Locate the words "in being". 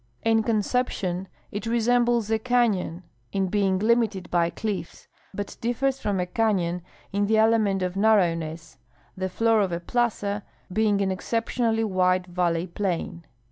3.31-3.77